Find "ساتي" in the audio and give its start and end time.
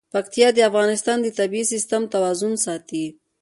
2.65-3.05